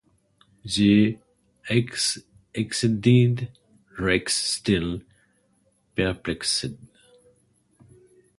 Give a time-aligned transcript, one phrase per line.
[0.65, 1.19] They
[2.55, 3.51] ascended,
[3.99, 5.01] Rex still
[5.95, 6.65] perplexed.